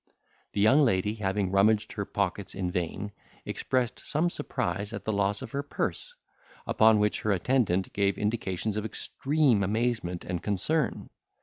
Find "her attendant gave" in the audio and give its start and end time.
7.21-8.17